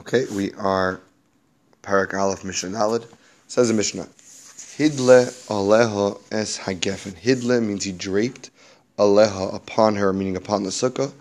Okay, 0.00 0.24
we 0.34 0.50
are 0.54 0.98
Parak 1.82 2.14
Aleph 2.14 2.42
Mishnah 2.42 2.70
Dalid. 2.70 3.06
Says 3.48 3.68
the 3.68 3.74
Mishnah, 3.74 4.08
Hidle 4.78 5.26
aleha 5.50 6.18
es 6.32 6.56
hagefen. 6.56 7.14
Hidle 7.14 7.60
means 7.60 7.84
he 7.84 7.92
draped 7.92 8.48
aleha 8.98 9.54
upon 9.54 9.96
her, 9.96 10.14
meaning 10.14 10.38
upon 10.38 10.62
the 10.62 10.70
sukkah. 10.70 11.12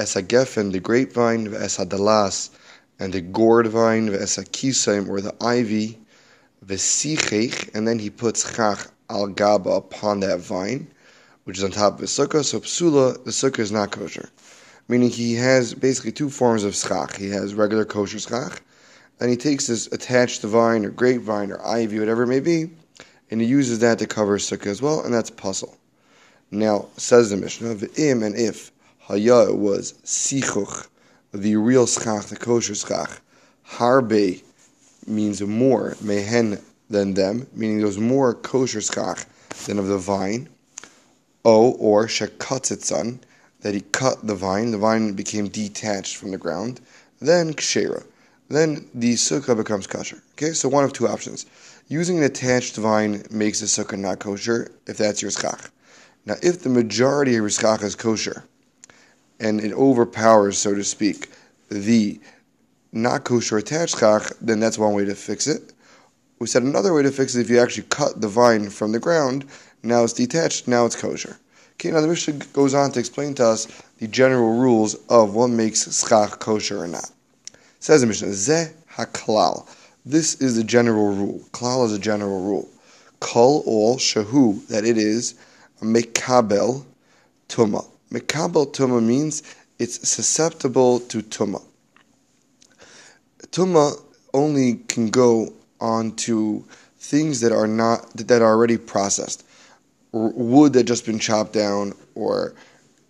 Es 0.00 0.16
hagefen, 0.16 0.72
the 0.72 0.80
grapevine, 0.80 1.54
es 1.54 1.76
hadalas, 1.76 2.50
and 2.98 3.12
the 3.12 3.20
gourd 3.20 3.68
vine, 3.68 4.12
es 4.12 4.36
hakisaim, 4.36 5.08
or 5.08 5.20
the 5.20 5.34
ivy, 5.40 5.96
vesichech, 6.66 7.72
and 7.72 7.86
then 7.86 8.00
he 8.00 8.10
puts 8.10 8.52
schach 8.52 8.88
al 9.10 9.28
gaba 9.28 9.70
upon 9.70 10.18
that 10.18 10.40
vine, 10.40 10.88
which 11.44 11.58
is 11.58 11.62
on 11.62 11.70
top 11.70 11.94
of 11.94 12.00
the 12.00 12.06
sukkah. 12.06 12.44
So 12.44 12.58
psula, 12.58 13.22
the 13.22 13.30
sukkah 13.30 13.60
is 13.60 13.70
not 13.70 13.92
kosher 13.92 14.28
meaning 14.88 15.10
he 15.10 15.34
has 15.34 15.74
basically 15.74 16.12
two 16.12 16.30
forms 16.30 16.64
of 16.64 16.74
schach. 16.74 17.16
He 17.16 17.30
has 17.30 17.54
regular 17.54 17.84
kosher 17.84 18.18
schach, 18.18 18.60
and 19.20 19.30
he 19.30 19.36
takes 19.36 19.66
this 19.66 19.86
attached 19.88 20.42
vine 20.42 20.84
or 20.84 20.90
grapevine 20.90 21.50
or 21.50 21.64
ivy, 21.66 21.98
whatever 21.98 22.24
it 22.24 22.28
may 22.28 22.40
be, 22.40 22.70
and 23.30 23.40
he 23.40 23.46
uses 23.46 23.78
that 23.80 23.98
to 23.98 24.06
cover 24.06 24.38
sukkah 24.38 24.66
as 24.66 24.82
well, 24.82 25.02
and 25.02 25.14
that's 25.14 25.30
pasul. 25.30 25.76
Now, 26.50 26.86
says 26.96 27.30
the 27.30 27.36
Mishnah, 27.36 27.74
v'im 27.74 28.24
and 28.24 28.36
if 28.36 28.70
haya 28.98 29.52
was 29.52 29.94
sichuch, 30.04 30.86
the 31.32 31.56
real 31.56 31.86
schach, 31.86 32.26
the 32.26 32.36
kosher 32.36 32.74
schach, 32.74 33.20
harbe 33.66 34.42
means 35.06 35.42
more, 35.42 35.96
mehen 36.00 36.60
than 36.90 37.14
them, 37.14 37.46
meaning 37.54 37.78
there 37.78 37.86
was 37.86 37.98
more 37.98 38.34
kosher 38.34 38.80
schach 38.80 39.24
than 39.66 39.78
of 39.78 39.86
the 39.86 39.98
vine, 39.98 40.48
o 41.44 41.72
or 41.72 42.06
shekatzitzan, 42.06 43.20
that 43.64 43.72
he 43.72 43.80
cut 43.92 44.26
the 44.26 44.34
vine, 44.34 44.70
the 44.72 44.78
vine 44.78 45.14
became 45.14 45.48
detached 45.48 46.16
from 46.16 46.30
the 46.30 46.36
ground, 46.36 46.82
then 47.18 47.54
kshera. 47.54 48.04
Then 48.50 48.86
the 48.92 49.14
sukkah 49.14 49.56
becomes 49.56 49.86
kosher. 49.86 50.22
Okay, 50.32 50.52
so 50.52 50.68
one 50.68 50.84
of 50.84 50.92
two 50.92 51.08
options. 51.08 51.46
Using 51.88 52.18
an 52.18 52.24
attached 52.24 52.76
vine 52.76 53.24
makes 53.30 53.60
the 53.60 53.66
sukkah 53.66 53.98
not 53.98 54.18
kosher, 54.18 54.70
if 54.86 54.98
that's 54.98 55.22
your 55.22 55.30
schach. 55.30 55.70
Now, 56.26 56.34
if 56.42 56.62
the 56.62 56.68
majority 56.68 57.30
of 57.32 57.40
your 57.40 57.48
schach 57.48 57.82
is 57.82 57.96
kosher, 57.96 58.44
and 59.40 59.62
it 59.62 59.72
overpowers, 59.72 60.58
so 60.58 60.74
to 60.74 60.84
speak, 60.84 61.30
the 61.70 62.20
not 62.92 63.24
kosher 63.24 63.56
attached 63.56 63.98
schach, 63.98 64.30
then 64.42 64.60
that's 64.60 64.78
one 64.78 64.92
way 64.92 65.06
to 65.06 65.14
fix 65.14 65.46
it. 65.46 65.72
We 66.38 66.48
said 66.48 66.64
another 66.64 66.92
way 66.92 67.02
to 67.02 67.10
fix 67.10 67.34
it 67.34 67.40
if 67.40 67.48
you 67.48 67.60
actually 67.60 67.86
cut 67.88 68.20
the 68.20 68.28
vine 68.28 68.68
from 68.68 68.92
the 68.92 69.00
ground, 69.00 69.46
now 69.82 70.04
it's 70.04 70.12
detached, 70.12 70.68
now 70.68 70.84
it's 70.84 70.96
kosher. 70.96 71.38
Okay, 71.74 71.90
now 71.90 72.00
the 72.00 72.08
Mishnah 72.08 72.34
goes 72.52 72.74
on 72.74 72.92
to 72.92 73.00
explain 73.00 73.34
to 73.34 73.44
us 73.46 73.66
the 73.98 74.08
general 74.08 74.58
rules 74.58 74.94
of 75.08 75.34
what 75.34 75.48
makes 75.48 76.00
schach 76.00 76.38
kosher 76.38 76.82
or 76.82 76.88
not. 76.88 77.10
Says 77.80 78.00
the 78.00 78.06
Mishnah, 78.06 78.28
Zeh 78.28 78.72
haklal. 78.92 79.68
This 80.06 80.40
is 80.40 80.56
the 80.56 80.64
general 80.64 81.14
rule. 81.14 81.40
Klal 81.52 81.86
is 81.86 81.92
a 81.92 81.98
general 81.98 82.42
rule. 82.44 82.68
Kol 83.20 83.62
all 83.66 83.96
shahu, 83.96 84.66
that 84.68 84.84
it 84.84 84.98
is 84.98 85.34
mekabel 85.80 86.84
tuma. 87.48 87.86
Mekabel 88.10 88.72
tuma 88.72 89.02
means 89.02 89.42
it's 89.78 90.08
susceptible 90.08 91.00
to 91.00 91.22
tuma. 91.22 91.62
Tuma 93.48 94.00
only 94.32 94.74
can 94.88 95.08
go 95.08 95.52
onto 95.80 96.64
things 96.98 97.40
that 97.40 97.52
are 97.52 97.66
not 97.66 98.10
that 98.16 98.42
are 98.42 98.52
already 98.52 98.78
processed 98.78 99.44
wood 100.14 100.72
that 100.74 100.84
just 100.84 101.04
been 101.04 101.18
chopped 101.18 101.52
down 101.52 101.92
or 102.14 102.54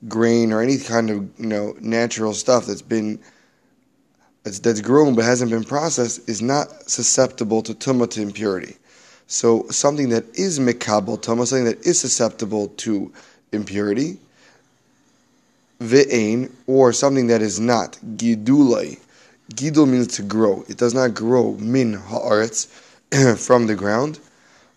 grain 0.08 0.52
or 0.52 0.60
any 0.60 0.78
kind 0.78 1.10
of 1.10 1.16
you 1.38 1.46
know 1.46 1.74
natural 1.80 2.32
stuff 2.32 2.66
that's 2.66 2.82
been 2.82 3.18
that's, 4.42 4.58
that's 4.58 4.80
grown 4.80 5.14
but 5.14 5.24
hasn't 5.24 5.50
been 5.50 5.64
processed 5.64 6.28
is 6.28 6.40
not 6.40 6.88
susceptible 6.88 7.62
to 7.62 7.74
tumah 7.74 8.10
to 8.10 8.22
impurity. 8.22 8.76
So 9.26 9.66
something 9.70 10.10
that 10.10 10.24
is 10.38 10.58
mikabel 10.58 11.18
tumah, 11.20 11.46
something 11.46 11.64
that 11.64 11.84
is 11.86 11.98
susceptible 12.00 12.68
to 12.68 13.12
impurity, 13.52 14.18
ve'ain, 15.80 16.52
or 16.66 16.92
something 16.92 17.26
that 17.28 17.42
is 17.42 17.58
not 17.60 17.98
gidulai. 18.16 18.98
Gidul 19.54 19.88
means 19.88 20.08
to 20.16 20.22
grow. 20.22 20.64
It 20.68 20.78
does 20.78 20.94
not 20.94 21.14
grow 21.14 21.52
min 21.58 21.94
haaretz 21.98 22.66
from 23.38 23.66
the 23.66 23.74
ground. 23.74 24.18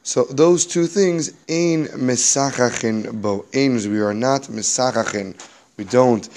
So 0.08 0.24
those 0.24 0.66
two 0.66 0.88
things, 0.88 1.32
ein 1.50 1.88
misachachin 1.88 3.22
bo. 3.22 3.44
Ein 3.54 3.74
we 3.92 4.00
are 4.00 4.14
not 4.14 4.44
misachachin. 4.44 5.36
We 5.76 5.84
don't 5.84 6.30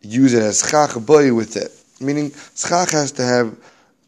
use 0.00 0.32
it 0.32 0.42
as 0.42 0.66
schach 0.66 0.94
boy 1.04 1.34
with 1.34 1.54
it. 1.58 1.70
Meaning, 2.00 2.32
schach 2.54 2.90
has 2.92 3.12
to 3.12 3.22
have 3.22 3.54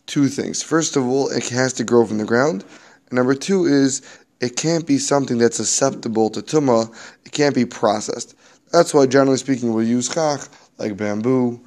two 0.07 0.29
things. 0.29 0.63
First 0.63 0.97
of 0.97 1.07
all, 1.07 1.29
it 1.29 1.47
has 1.51 1.75
to 1.75 1.85
grow 1.85 2.07
from 2.07 2.17
the 2.17 2.25
ground. 2.25 2.65
And 3.11 3.17
number 3.19 3.35
two 3.35 3.67
is 3.67 4.01
it 4.41 4.57
can't 4.57 4.87
be 4.87 4.97
something 4.97 5.37
that's 5.37 5.59
susceptible 5.59 6.31
to 6.31 6.41
tumah. 6.41 6.91
It 7.27 7.33
can't 7.33 7.55
be 7.55 7.67
processed. 7.67 8.35
That's 8.73 8.95
why, 8.95 9.05
generally 9.05 9.37
speaking, 9.37 9.75
we'll 9.75 9.85
use 9.85 10.11
schach 10.11 10.49
like 10.79 10.97
bamboo 10.97 11.61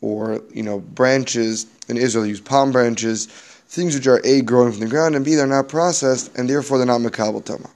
or 0.00 0.42
you 0.52 0.64
know 0.64 0.80
branches. 0.80 1.66
In 1.88 1.98
Israel, 1.98 2.26
use 2.26 2.40
palm 2.40 2.72
branches 2.72 3.28
things 3.68 3.94
which 3.94 4.06
are 4.06 4.20
A, 4.24 4.42
growing 4.42 4.72
from 4.72 4.80
the 4.80 4.88
ground, 4.88 5.14
and 5.14 5.24
B, 5.24 5.34
they're 5.34 5.46
not 5.46 5.68
processed, 5.68 6.36
and 6.36 6.48
therefore 6.48 6.78
they're 6.78 6.86
not 6.86 7.00
Mekabal 7.00 7.44
Tuma. 7.44 7.70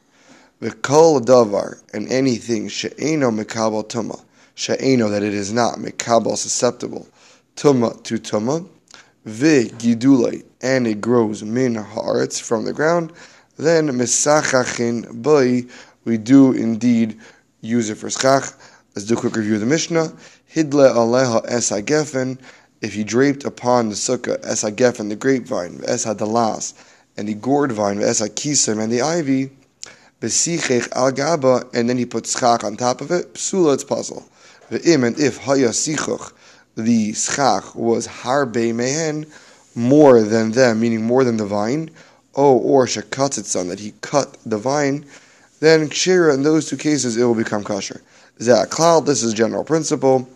V'kol 0.62 1.20
davar, 1.24 1.82
and 1.92 2.10
anything, 2.10 2.68
she'eno 2.68 3.30
Mekabal 3.30 3.88
Tuma, 3.88 4.22
she'eno, 4.54 5.08
that 5.08 5.22
it 5.22 5.34
is 5.34 5.52
not 5.52 5.78
Mekabal 5.78 6.36
susceptible, 6.36 7.08
Tuma 7.56 8.02
to 8.04 8.18
Tuma, 8.18 8.66
gidulei, 9.26 10.44
and 10.62 10.86
it 10.86 11.00
grows 11.00 11.42
min 11.42 11.74
haaretz 11.74 12.40
from 12.40 12.64
the 12.64 12.72
ground, 12.72 13.12
then 13.56 13.88
misachachin 13.88 15.22
boi, 15.22 15.64
we 16.04 16.16
do 16.16 16.52
indeed 16.52 17.18
use 17.60 17.90
it 17.90 17.96
for 17.96 18.08
schach. 18.08 18.44
Let's 18.94 19.06
do 19.06 19.14
a 19.14 19.16
quick 19.16 19.36
review 19.36 19.54
of 19.54 19.60
the 19.60 19.66
Mishnah. 19.66 20.12
Hidle 20.52 20.90
aleha 20.92 21.44
es 21.46 21.70
gefen 21.70 22.38
if 22.80 22.94
he 22.94 23.04
draped 23.04 23.44
upon 23.44 23.88
the 23.88 23.94
sukkah 23.94 24.42
es 24.44 24.64
hagef 24.64 25.00
and 25.00 25.10
the 25.10 25.16
grapevine, 25.16 25.80
es 25.86 26.06
and 26.06 27.28
the 27.28 27.34
gourd 27.34 27.72
vine, 27.72 28.00
es 28.00 28.20
and 28.20 28.92
the 28.92 29.02
ivy, 29.02 29.50
besichech 30.20 30.90
al 30.92 31.12
gaba, 31.12 31.64
and 31.74 31.88
then 31.88 31.98
he 31.98 32.06
put 32.06 32.24
schach 32.26 32.64
on 32.64 32.76
top 32.76 33.00
of 33.00 33.10
it, 33.10 33.34
psula, 33.34 33.74
it's 33.74 33.84
pasul. 33.84 34.24
Ve'im, 34.70 35.06
and 35.06 35.18
if 35.18 35.38
haya 35.38 35.68
sichuch, 35.68 36.32
the 36.76 37.12
schach 37.12 37.74
was 37.74 38.06
harbe 38.06 38.74
mehen, 38.74 39.30
more 39.74 40.22
than 40.22 40.52
them, 40.52 40.80
meaning 40.80 41.04
more 41.04 41.24
than 41.24 41.36
the 41.36 41.46
vine, 41.46 41.90
oh, 42.34 42.56
or 42.58 42.86
shekatzitzan, 42.86 43.68
that 43.68 43.80
he 43.80 43.92
cut 44.00 44.38
the 44.46 44.58
vine, 44.58 45.04
then 45.60 45.90
kshira, 45.90 46.32
in 46.32 46.42
those 46.42 46.68
two 46.70 46.76
cases, 46.76 47.16
it 47.16 47.24
will 47.24 47.34
become 47.34 47.62
kosher. 47.62 48.00
Zah 48.40 48.64
cloud, 48.64 49.04
this 49.04 49.22
is 49.22 49.34
general 49.34 49.64
principle, 49.64 50.26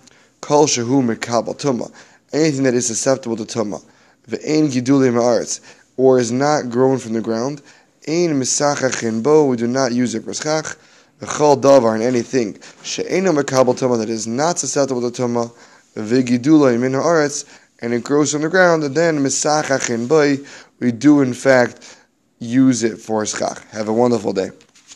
kol 0.42 0.66
shehu 0.66 1.02
mekabal 1.02 1.58
tumah 1.58 1.90
anything 2.34 2.64
that 2.64 2.74
is 2.74 2.86
susceptible 2.86 3.36
to 3.36 3.44
tuma, 3.44 3.82
ve'ein 4.28 4.68
giduli 4.68 5.12
ma'aretz, 5.12 5.60
or 5.96 6.18
is 6.18 6.32
not 6.32 6.68
grown 6.68 6.98
from 6.98 7.12
the 7.12 7.20
ground, 7.20 7.62
ein 8.08 8.30
misachachin 8.38 9.22
bo, 9.22 9.46
we 9.46 9.56
do 9.56 9.66
not 9.66 9.92
use 9.92 10.14
it. 10.14 10.24
For 10.24 10.34
schach, 10.34 10.76
v'chol 11.20 11.62
davar, 11.62 11.94
and 11.94 12.02
anything, 12.02 12.58
she'eno 12.82 13.32
mekabel 13.32 13.78
tuma, 13.78 13.98
that 13.98 14.10
is 14.10 14.26
not 14.26 14.58
susceptible 14.58 15.08
to 15.10 15.22
tuma, 15.22 15.52
ve'gidula 15.94 16.78
min 16.78 16.94
ha'aretz, 16.94 17.44
and 17.80 17.94
it 17.94 18.02
grows 18.02 18.32
from 18.32 18.42
the 18.42 18.48
ground, 18.48 18.82
and 18.82 18.94
then 18.94 19.18
misachachin 19.18 20.08
bo, 20.08 20.36
we 20.80 20.92
do 20.92 21.20
in 21.20 21.32
fact 21.32 21.96
use 22.40 22.82
it 22.82 22.98
for 22.98 23.24
schach. 23.24 23.62
Have 23.70 23.88
a 23.88 23.92
wonderful 23.92 24.32
day. 24.32 24.50